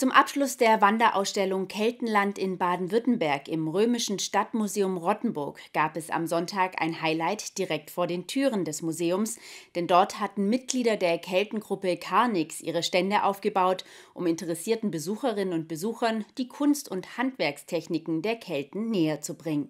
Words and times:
Zum 0.00 0.12
Abschluss 0.12 0.56
der 0.56 0.80
Wanderausstellung 0.80 1.66
Keltenland 1.66 2.38
in 2.38 2.56
Baden-Württemberg 2.56 3.48
im 3.48 3.66
Römischen 3.66 4.20
Stadtmuseum 4.20 4.96
Rottenburg 4.96 5.58
gab 5.72 5.96
es 5.96 6.08
am 6.08 6.28
Sonntag 6.28 6.80
ein 6.80 7.02
Highlight 7.02 7.58
direkt 7.58 7.90
vor 7.90 8.06
den 8.06 8.28
Türen 8.28 8.64
des 8.64 8.80
Museums, 8.80 9.40
denn 9.74 9.88
dort 9.88 10.20
hatten 10.20 10.48
Mitglieder 10.48 10.96
der 10.96 11.18
Keltengruppe 11.18 11.96
Carnix 11.96 12.60
ihre 12.60 12.84
Stände 12.84 13.24
aufgebaut, 13.24 13.84
um 14.14 14.28
interessierten 14.28 14.92
Besucherinnen 14.92 15.52
und 15.52 15.66
Besuchern 15.66 16.24
die 16.38 16.46
Kunst- 16.46 16.88
und 16.88 17.18
Handwerkstechniken 17.18 18.22
der 18.22 18.36
Kelten 18.36 18.90
näher 18.90 19.20
zu 19.20 19.36
bringen. 19.36 19.68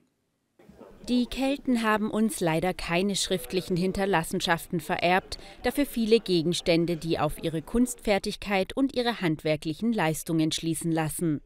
Die 1.09 1.25
Kelten 1.25 1.82
haben 1.82 2.11
uns 2.11 2.41
leider 2.41 2.74
keine 2.74 3.16
schriftlichen 3.16 3.79
Hinterlassenschaften 3.79 4.79
vererbt, 4.79 5.38
dafür 5.62 5.86
viele 5.86 6.20
Gegenstände, 6.20 6.98
die 6.98 7.18
auf 7.18 7.42
ihre 7.42 7.62
Kunstfertigkeit 7.62 8.77
und 8.77 8.95
ihre 8.95 9.23
handwerklichen 9.23 9.95
Leistungen 9.95 10.52
schließen 10.52 10.92
lassen. 10.92 11.41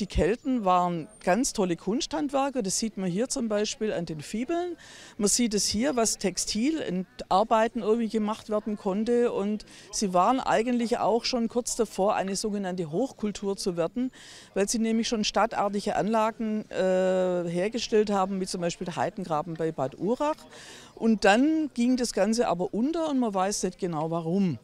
Die 0.00 0.06
Kelten 0.06 0.64
waren 0.64 1.06
ganz 1.22 1.52
tolle 1.52 1.76
Kunsthandwerker, 1.76 2.62
das 2.64 2.80
sieht 2.80 2.96
man 2.96 3.08
hier 3.08 3.28
zum 3.28 3.48
Beispiel 3.48 3.92
an 3.92 4.06
den 4.06 4.22
Fibeln. 4.22 4.76
Man 5.18 5.28
sieht 5.28 5.54
es 5.54 5.68
hier, 5.68 5.94
was 5.94 6.18
Textil 6.18 6.78
in 6.78 7.06
Arbeiten 7.28 7.78
irgendwie 7.78 8.08
gemacht 8.08 8.50
werden 8.50 8.76
konnte. 8.76 9.30
Und 9.30 9.64
sie 9.92 10.12
waren 10.12 10.40
eigentlich 10.40 10.98
auch 10.98 11.24
schon 11.24 11.46
kurz 11.46 11.76
davor, 11.76 12.16
eine 12.16 12.34
sogenannte 12.34 12.90
Hochkultur 12.90 13.56
zu 13.56 13.76
werden, 13.76 14.10
weil 14.54 14.68
sie 14.68 14.80
nämlich 14.80 15.06
schon 15.06 15.22
stadtartige 15.22 15.94
Anlagen 15.94 16.68
äh, 16.70 17.48
hergestellt 17.48 18.10
haben, 18.10 18.40
wie 18.40 18.46
zum 18.46 18.62
Beispiel 18.62 18.88
Heidengraben 18.96 19.54
bei 19.54 19.70
Bad 19.70 19.96
Urach. 19.96 20.44
Und 20.96 21.24
dann 21.24 21.70
ging 21.72 21.96
das 21.96 22.12
Ganze 22.12 22.48
aber 22.48 22.74
unter 22.74 23.08
und 23.10 23.20
man 23.20 23.32
weiß 23.32 23.62
nicht 23.62 23.78
genau 23.78 24.10
warum. 24.10 24.58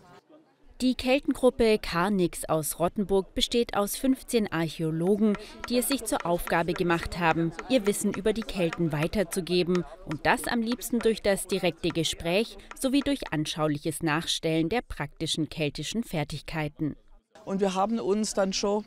Die 0.81 0.95
Keltengruppe 0.95 1.79
Karnix 1.79 2.47
aus 2.47 2.79
Rottenburg 2.79 3.35
besteht 3.35 3.77
aus 3.77 3.97
15 3.97 4.51
Archäologen, 4.51 5.37
die 5.69 5.77
es 5.77 5.89
sich 5.89 6.07
zur 6.07 6.25
Aufgabe 6.25 6.73
gemacht 6.73 7.19
haben, 7.19 7.53
ihr 7.69 7.87
Wissen 7.87 8.15
über 8.15 8.33
die 8.33 8.41
Kelten 8.41 8.91
weiterzugeben 8.91 9.85
und 10.07 10.25
das 10.25 10.47
am 10.47 10.63
liebsten 10.63 10.99
durch 10.99 11.21
das 11.21 11.47
direkte 11.47 11.91
Gespräch 11.91 12.57
sowie 12.81 13.01
durch 13.01 13.31
anschauliches 13.31 14.03
Nachstellen 14.03 14.71
der 14.71 14.81
praktischen 14.81 15.51
keltischen 15.51 16.03
Fertigkeiten. 16.03 16.97
Und 17.45 17.61
wir 17.61 17.75
haben 17.75 18.01
uns 18.01 18.33
dann 18.33 18.55
schon 18.55 18.87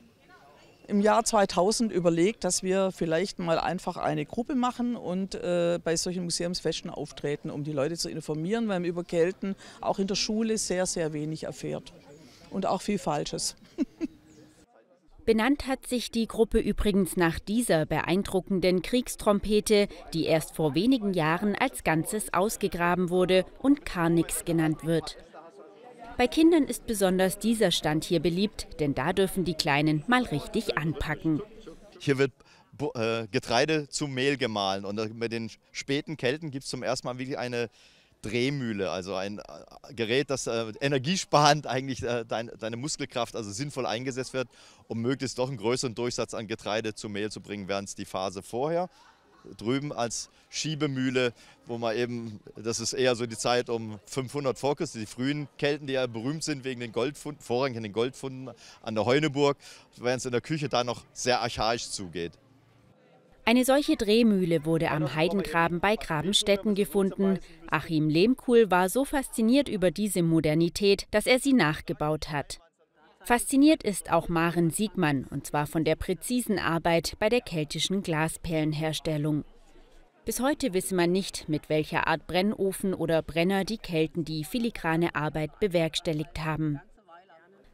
im 0.88 1.02
Jahr 1.02 1.24
2000 1.24 1.92
überlegt, 1.92 2.44
dass 2.44 2.64
wir 2.64 2.92
vielleicht 2.92 3.40
mal 3.40 3.60
einfach 3.60 3.98
eine 3.98 4.26
Gruppe 4.26 4.56
machen 4.56 4.96
und 4.96 5.36
äh, 5.36 5.80
bei 5.84 5.96
solchen 5.96 6.24
Museumsfesten 6.24 6.90
auftreten, 6.90 7.50
um 7.50 7.64
die 7.64 7.72
Leute 7.72 7.96
zu 7.96 8.10
informieren, 8.10 8.68
weil 8.68 8.80
man 8.80 8.86
über 8.86 9.04
Kelten 9.04 9.56
auch 9.82 10.00
in 10.00 10.08
der 10.08 10.16
Schule 10.16 10.58
sehr, 10.58 10.86
sehr 10.86 11.14
wenig 11.14 11.44
erfährt. 11.44 11.94
Und 12.50 12.66
auch 12.66 12.82
viel 12.82 13.00
Falsches. 13.00 13.56
Benannt 15.26 15.68
hat 15.68 15.88
sich 15.88 16.12
die 16.12 16.28
Gruppe 16.28 16.60
übrigens 16.60 17.16
nach 17.16 17.40
dieser 17.40 17.86
beeindruckenden 17.86 18.82
Kriegstrompete, 18.82 19.88
die 20.14 20.26
erst 20.26 20.54
vor 20.54 20.76
wenigen 20.76 21.14
Jahren 21.14 21.56
als 21.56 21.86
Ganzes 21.86 22.34
ausgegraben 22.34 23.10
wurde 23.10 23.46
und 23.60 23.86
Karnix 23.86 24.44
genannt 24.44 24.84
wird. 24.84 25.18
Bei 26.18 26.28
Kindern 26.28 26.66
ist 26.66 26.86
besonders 26.86 27.40
dieser 27.40 27.72
Stand 27.72 28.04
hier 28.04 28.20
beliebt, 28.20 28.68
denn 28.80 28.94
da 28.94 29.14
dürfen 29.14 29.46
die 29.46 29.56
Kleinen 29.56 30.04
mal 30.08 30.24
richtig 30.24 30.78
anpacken. 30.78 31.42
Hier 32.00 32.18
wird 32.18 32.32
äh, 32.96 33.28
Getreide 33.32 33.90
zu 33.90 34.08
Mehl 34.08 34.38
gemahlen 34.38 34.86
und 34.86 35.16
mit 35.16 35.32
den 35.32 35.50
späten 35.72 36.18
Kelten 36.18 36.52
gibt 36.52 36.66
es 36.66 36.70
zum 36.70 36.84
ersten 36.84 37.08
Mal 37.08 37.18
wirklich 37.18 37.38
eine 37.38 37.70
Drehmühle, 38.22 38.90
also 38.90 39.16
ein 39.16 39.40
äh, 39.40 39.94
Gerät, 39.94 40.30
das 40.30 40.48
äh, 40.48 40.72
energiesparend 40.82 41.68
eigentlich 41.68 42.04
äh, 42.04 42.26
dein, 42.26 42.52
deine 42.60 42.78
Muskelkraft 42.78 43.36
also 43.36 43.52
sinnvoll 43.52 43.86
eingesetzt 43.86 44.34
wird, 44.34 44.48
um 44.88 45.02
möglichst 45.02 45.38
doch 45.40 45.50
einen 45.50 45.58
größeren 45.58 45.96
Durchsatz 45.96 46.34
an 46.34 46.48
Getreide 46.48 46.96
zu 46.96 47.10
Mehl 47.10 47.32
zu 47.32 47.42
bringen, 47.42 47.68
während 47.68 47.90
es 47.90 47.96
die 47.96 48.06
Phase 48.06 48.42
vorher 48.42 48.90
drüben 49.58 49.92
als 49.92 50.30
Schiebemühle, 50.50 51.34
wo 51.66 51.78
man 51.78 51.96
eben, 51.96 52.40
das 52.56 52.80
ist 52.80 52.94
eher 52.94 53.16
so 53.16 53.26
die 53.26 53.38
Zeit 53.38 53.70
um 53.70 54.00
500 54.06 54.58
vor 54.58 54.76
Christus, 54.76 55.02
die 55.02 55.08
frühen 55.08 55.48
Kelten, 55.58 55.88
die 55.88 55.94
ja 55.94 56.06
berühmt 56.08 56.44
sind 56.44 56.64
wegen 56.64 56.80
den 56.80 56.92
Goldfunden, 56.92 57.42
vorrangig 57.42 57.82
den 57.82 57.94
Goldfunden 57.94 58.54
an 58.82 58.96
der 58.96 59.06
Heuneburg, 59.06 59.58
während 59.98 60.20
es 60.20 60.26
in 60.26 60.32
der 60.32 60.42
Küche 60.42 60.70
da 60.70 60.84
noch 60.84 61.04
sehr 61.14 61.42
archaisch 61.42 61.90
zugeht. 61.90 62.34
Eine 63.46 63.66
solche 63.66 63.98
Drehmühle 63.98 64.64
wurde 64.64 64.90
am 64.92 65.16
Heidengraben 65.16 65.82
bei 65.82 65.98
Grabenstetten 65.98 66.76
gefunden. 66.76 67.40
Achim 67.70 68.08
Lehmkuhl 68.08 68.72
war 68.72 68.88
so 68.88 69.04
fasziniert 69.04 69.68
über 69.68 69.92
diese 69.92 70.24
Modernität, 70.24 71.08
dass 71.12 71.26
er 71.26 71.40
sie 71.40 71.52
nachgebaut 71.52 72.32
hat. 72.32 72.63
Fasziniert 73.26 73.84
ist 73.84 74.12
auch 74.12 74.28
Maren 74.28 74.70
Siegmann, 74.70 75.26
und 75.30 75.48
zwar 75.48 75.66
von 75.66 75.86
der 75.86 75.96
präzisen 75.96 76.60
Arbeit 76.60 77.14
bei 77.20 77.30
der 77.30 77.40
keltischen 77.40 78.04
Glasperlenherstellung. 78.04 79.46
Bis 80.26 80.42
heute 80.42 80.74
wisse 80.74 80.94
man 80.94 81.12
nicht, 81.12 81.48
mit 81.48 81.70
welcher 81.70 82.08
Art 82.08 82.28
Brennofen 82.28 82.94
oder 82.94 83.22
Brenner 83.22 83.64
die 83.64 83.78
Kelten 83.78 84.26
die 84.26 84.44
filigrane 84.44 85.16
Arbeit 85.16 85.58
bewerkstelligt 85.62 86.44
haben. 86.44 86.82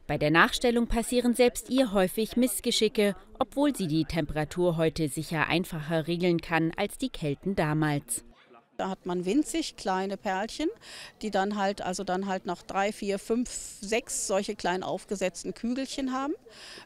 Bei 0.06 0.18
der 0.18 0.30
Nachstellung 0.30 0.86
passieren 0.86 1.34
selbst 1.34 1.68
ihr 1.68 1.92
häufig 1.92 2.36
Missgeschicke, 2.36 3.16
obwohl 3.38 3.74
sie 3.74 3.88
die 3.88 4.04
Temperatur 4.04 4.76
heute 4.76 5.08
sicher 5.08 5.48
einfacher 5.48 6.06
regeln 6.06 6.40
kann 6.40 6.72
als 6.76 6.96
die 6.96 7.10
Kelten 7.10 7.56
damals. 7.56 8.24
Da 8.80 8.88
hat 8.88 9.04
man 9.04 9.26
winzig 9.26 9.76
kleine 9.76 10.16
Perlchen, 10.16 10.70
die 11.20 11.30
dann 11.30 11.58
halt, 11.58 11.82
also 11.82 12.02
dann 12.02 12.24
halt 12.24 12.46
noch 12.46 12.62
drei, 12.62 12.92
vier, 12.92 13.18
fünf, 13.18 13.50
sechs 13.82 14.26
solche 14.26 14.56
kleinen 14.56 14.82
aufgesetzten 14.82 15.52
Kügelchen 15.52 16.14
haben. 16.14 16.32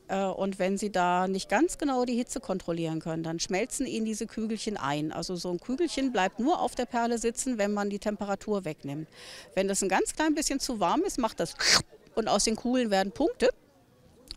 Äh, 0.09 0.25
und 0.25 0.59
wenn 0.59 0.77
Sie 0.77 0.91
da 0.91 1.29
nicht 1.29 1.49
ganz 1.49 1.79
genau 1.79 2.05
die 2.05 2.17
Hitze 2.17 2.41
kontrollieren 2.41 2.99
können, 2.99 3.23
dann 3.23 3.39
schmelzen 3.39 3.87
Ihnen 3.87 4.05
diese 4.07 4.27
Kügelchen 4.27 4.77
ein. 4.77 5.13
Also 5.13 5.37
so 5.37 5.53
ein 5.53 5.61
Kügelchen 5.61 6.11
bleibt 6.11 6.41
nur 6.41 6.61
auf 6.61 6.75
der 6.75 6.87
Perle 6.87 7.17
sitzen, 7.19 7.59
wenn 7.59 7.73
man 7.73 7.91
die 7.91 8.01
Temperatur 8.01 8.65
wegnimmt. 8.65 9.09
Wenn 9.55 9.69
das 9.69 9.81
ein 9.81 9.89
ganz 9.89 10.17
klein 10.17 10.35
bisschen 10.35 10.59
zu 10.59 10.81
warm 10.81 11.03
ist, 11.03 11.19
macht 11.19 11.39
das 11.39 11.55
und 12.17 12.27
aus 12.27 12.43
den 12.43 12.57
Kugeln 12.57 12.91
werden 12.91 13.13
Punkte. 13.13 13.51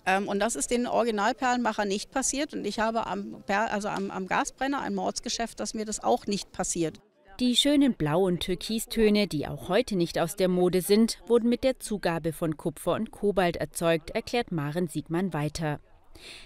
Ähm, 0.05 0.27
und 0.27 0.37
das 0.37 0.55
ist 0.55 0.69
den 0.69 0.85
Originalperlenmacher 0.85 1.85
nicht 1.85 2.11
passiert. 2.11 2.53
Und 2.53 2.65
ich 2.65 2.77
habe 2.77 3.07
am, 3.07 3.43
also 3.47 3.87
am, 3.87 4.11
am 4.11 4.27
Gasbrenner 4.27 4.79
ein 4.79 4.93
Mordsgeschäft, 4.93 5.59
dass 5.59 5.73
mir 5.73 5.85
das 5.85 6.03
auch 6.03 6.27
nicht 6.27 6.51
passiert. 6.51 6.99
Die 7.39 7.55
schönen 7.55 7.93
Blau- 7.93 8.25
und 8.25 8.39
Türkistöne, 8.39 9.27
die 9.27 9.45
auch 9.47 9.69
heute 9.69 9.95
nicht 9.95 10.17
aus 10.17 10.35
der 10.35 10.47
Mode 10.47 10.81
sind, 10.81 11.19
wurden 11.27 11.49
mit 11.49 11.63
der 11.63 11.79
Zugabe 11.79 12.33
von 12.33 12.57
Kupfer 12.57 12.93
und 12.93 13.11
Kobalt 13.11 13.57
erzeugt, 13.57 14.09
erklärt 14.09 14.51
Maren 14.51 14.87
Siegmann 14.87 15.33
weiter. 15.33 15.79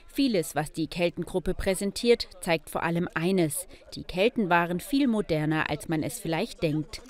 Vieles, 0.07 0.53
was 0.53 0.73
die 0.73 0.87
Keltengruppe 0.87 1.53
präsentiert, 1.53 2.27
zeigt 2.41 2.69
vor 2.69 2.83
allem 2.83 3.07
eines. 3.13 3.69
Die 3.95 4.03
Kelten 4.03 4.49
waren 4.49 4.81
viel 4.81 5.07
moderner, 5.07 5.69
als 5.69 5.87
man 5.87 6.03
es 6.03 6.19
vielleicht 6.19 6.61
denkt. 6.61 7.01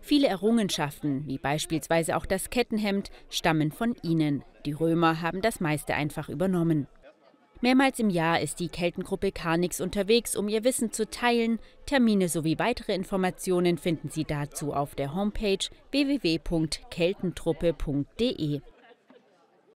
Viele 0.00 0.28
Errungenschaften, 0.28 1.26
wie 1.26 1.36
beispielsweise 1.36 2.16
auch 2.16 2.24
das 2.24 2.48
Kettenhemd, 2.48 3.10
stammen 3.28 3.72
von 3.72 3.94
ihnen. 4.02 4.42
Die 4.64 4.72
Römer 4.72 5.20
haben 5.20 5.42
das 5.42 5.60
meiste 5.60 5.94
einfach 5.94 6.30
übernommen. 6.30 6.86
Mehrmals 7.62 7.98
im 7.98 8.08
Jahr 8.08 8.40
ist 8.40 8.58
die 8.58 8.68
Keltengruppe 8.68 9.32
Karnix 9.32 9.82
unterwegs, 9.82 10.34
um 10.34 10.48
ihr 10.48 10.64
Wissen 10.64 10.92
zu 10.92 11.10
teilen. 11.10 11.58
Termine 11.84 12.30
sowie 12.30 12.58
weitere 12.58 12.94
Informationen 12.94 13.76
finden 13.76 14.08
Sie 14.08 14.24
dazu 14.24 14.72
auf 14.72 14.94
der 14.94 15.14
Homepage 15.14 15.58
www.keltentruppe.de. 15.90 18.60